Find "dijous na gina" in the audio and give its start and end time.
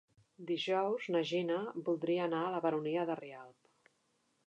0.51-1.59